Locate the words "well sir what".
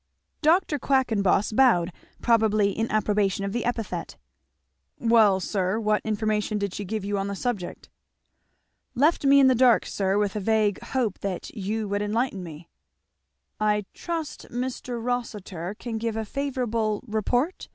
4.97-6.01